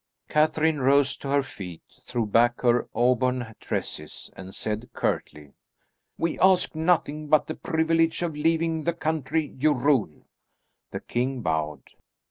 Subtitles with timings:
[0.29, 5.53] Catherine rose to her feet, threw back her auburn tresses, and said curtly,
[6.17, 10.25] "We ask nothing but the privilege of leaving the country you rule."
[10.89, 11.83] The king bowed.